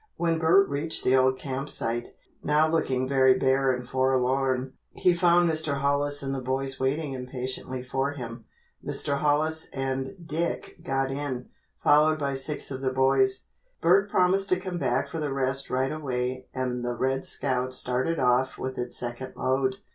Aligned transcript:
When 0.15 0.39
Bert 0.39 0.67
reached 0.67 1.03
the 1.03 1.15
old 1.15 1.37
camp 1.37 1.69
site, 1.69 2.15
now 2.41 2.67
looking 2.67 3.07
very 3.07 3.37
bare 3.37 3.71
and 3.71 3.87
forlorn, 3.87 4.73
he 4.93 5.13
found 5.13 5.47
Mr. 5.47 5.75
Hollis 5.75 6.23
and 6.23 6.33
the 6.33 6.41
boys 6.41 6.79
waiting 6.79 7.13
impatiently 7.13 7.83
for 7.83 8.13
him. 8.13 8.45
Mr. 8.83 9.17
Hollis 9.17 9.67
and 9.71 10.25
Dick 10.27 10.77
got 10.83 11.11
in, 11.11 11.49
followed 11.83 12.17
by 12.17 12.33
six 12.33 12.71
of 12.71 12.81
the 12.81 12.91
boys. 12.91 13.49
Bert 13.79 14.09
promised 14.09 14.49
to 14.49 14.59
come 14.59 14.79
back 14.79 15.07
for 15.07 15.19
the 15.19 15.31
rest 15.31 15.69
right 15.69 15.91
away 15.91 16.47
and 16.51 16.83
the 16.83 16.97
"Red 16.97 17.23
Scout" 17.23 17.71
started 17.71 18.17
off 18.19 18.57
with 18.57 18.79
its 18.79 18.97
second 18.97 19.35
load. 19.35 19.75